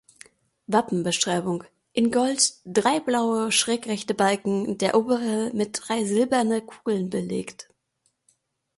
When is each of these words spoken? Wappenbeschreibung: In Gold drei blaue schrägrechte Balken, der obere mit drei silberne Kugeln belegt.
Wappenbeschreibung: 0.65 1.63
In 1.93 2.09
Gold 2.11 2.53
drei 2.65 2.99
blaue 2.99 3.51
schrägrechte 3.51 4.15
Balken, 4.15 4.79
der 4.79 4.95
obere 4.97 5.51
mit 5.53 5.79
drei 5.79 6.05
silberne 6.05 6.61
Kugeln 6.63 7.11
belegt. 7.11 7.69